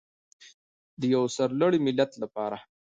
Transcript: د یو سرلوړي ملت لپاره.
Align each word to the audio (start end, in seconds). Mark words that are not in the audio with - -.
د 0.99 1.01
یو 1.13 1.23
سرلوړي 1.35 1.79
ملت 1.85 2.11
لپاره. 2.23 2.57